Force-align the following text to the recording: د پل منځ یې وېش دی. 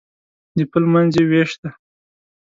د 0.57 0.59
پل 0.71 0.83
منځ 0.93 1.11
یې 1.19 1.23
وېش 1.31 1.51
دی. 1.61 1.69